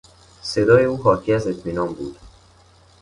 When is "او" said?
0.85-0.97